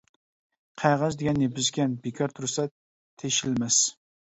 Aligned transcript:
قەغەز 0.81 1.17
دېگەن 1.23 1.41
نېپىزكەن، 1.41 1.95
بىكار 2.07 2.35
تۇرسا 2.41 2.67
تېشىلمەس. 2.73 3.81